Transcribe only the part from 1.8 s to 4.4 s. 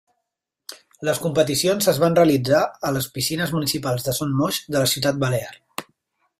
es van realitzar a les Piscines Municipals Son